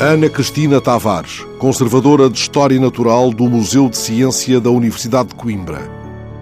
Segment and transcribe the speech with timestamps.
[0.00, 5.90] Ana Cristina Tavares, conservadora de História Natural do Museu de Ciência da Universidade de Coimbra.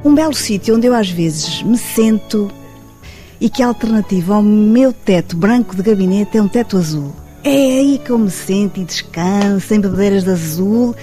[0.05, 2.51] Um belo sítio onde eu às vezes me sento
[3.41, 7.15] e que a alternativa ao meu teto branco de gabinete é um teto azul.
[7.43, 10.95] É aí que eu me sento e descanso em bebedeiras de azul,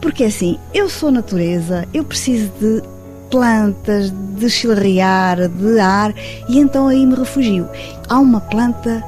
[0.00, 2.82] porque assim, eu sou natureza, eu preciso de
[3.30, 6.12] plantas, de chilrear, de ar,
[6.48, 7.68] e então aí me refugio.
[8.08, 9.04] Há uma planta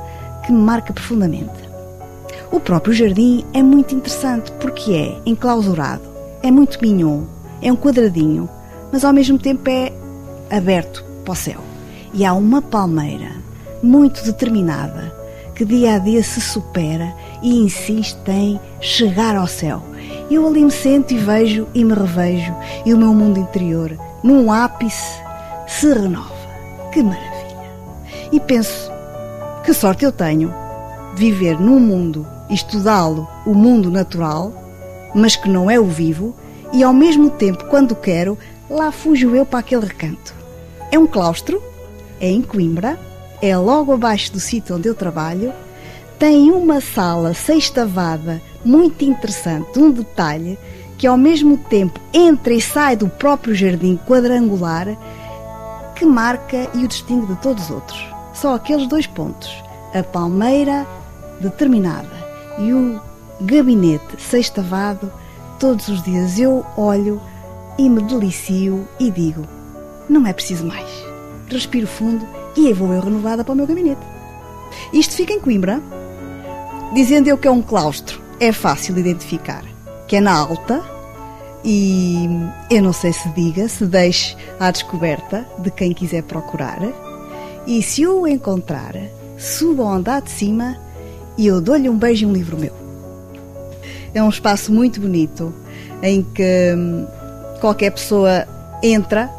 [0.46, 1.63] que me marca profundamente.
[2.50, 6.02] O próprio jardim é muito interessante porque é enclausurado,
[6.42, 7.22] é muito mignon,
[7.60, 8.48] é um quadradinho,
[8.92, 9.92] mas ao mesmo tempo é
[10.50, 11.60] aberto para o céu.
[12.12, 13.32] E há uma palmeira
[13.82, 15.12] muito determinada
[15.54, 19.82] que dia a dia se supera e insiste em chegar ao céu.
[20.30, 24.50] Eu ali me sento e vejo e me revejo e o meu mundo interior, num
[24.50, 25.20] ápice,
[25.66, 26.34] se renova.
[26.92, 27.34] Que maravilha!
[28.32, 28.90] E penso,
[29.64, 30.52] que sorte eu tenho
[31.14, 34.52] viver num mundo estudá-lo, o mundo natural,
[35.14, 36.34] mas que não é o vivo,
[36.72, 40.34] e ao mesmo tempo, quando quero, lá fujo eu para aquele recanto.
[40.90, 41.62] É um claustro,
[42.20, 42.98] é em Coimbra,
[43.40, 45.52] é logo abaixo do sítio onde eu trabalho,
[46.18, 50.58] tem uma sala sextavada muito interessante, um detalhe
[50.96, 54.96] que ao mesmo tempo entra e sai do próprio jardim quadrangular
[55.94, 58.14] que marca e o distingue de todos os outros.
[58.32, 59.50] Só aqueles dois pontos,
[59.92, 60.86] a palmeira
[61.40, 62.24] determinada
[62.58, 63.00] e o
[63.40, 65.12] gabinete sextavado,
[65.58, 67.20] todos os dias eu olho
[67.78, 69.44] e me delicio e digo:
[70.08, 70.88] não é preciso mais.
[71.48, 74.00] Respiro fundo e aí vou eu renovada para o meu gabinete.
[74.92, 75.80] Isto fica em Coimbra,
[76.92, 79.64] dizendo eu que é um claustro, é fácil identificar,
[80.06, 80.82] que é na alta
[81.64, 82.28] e
[82.70, 86.78] eu não sei se diga, se deixe à descoberta de quem quiser procurar.
[87.66, 88.94] E se o encontrar,
[89.38, 90.76] suba ao andar de cima
[91.36, 92.72] e eu dou-lhe um beijo e um livro meu.
[94.14, 95.52] É um espaço muito bonito
[96.02, 97.06] em que hum,
[97.60, 98.46] qualquer pessoa
[98.82, 99.30] entra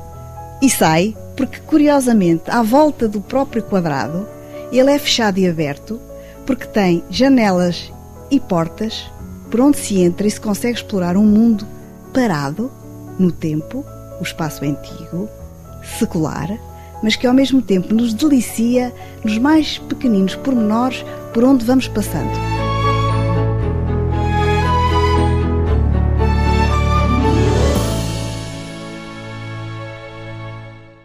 [0.61, 4.27] e sai, porque curiosamente, à volta do próprio quadrado,
[4.71, 5.99] ele é fechado e aberto,
[6.45, 7.91] porque tem janelas
[8.29, 9.09] e portas
[9.49, 11.65] por onde se entra e se consegue explorar um mundo
[12.13, 12.71] parado
[13.17, 13.85] no tempo,
[14.19, 15.29] o espaço é antigo,
[15.97, 16.49] secular,
[17.05, 18.91] mas que ao mesmo tempo nos delicia
[19.23, 21.05] nos mais pequeninos pormenores
[21.35, 22.54] por onde vamos passando.